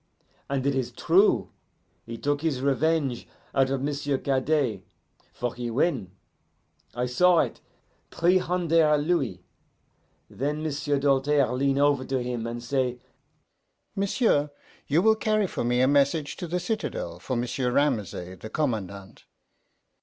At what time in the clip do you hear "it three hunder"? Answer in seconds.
7.37-8.97